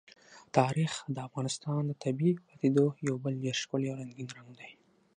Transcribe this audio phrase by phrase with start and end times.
[0.57, 4.71] تاریخ د افغانستان د طبیعي پدیدو یو بل ډېر ښکلی او رنګین رنګ دی.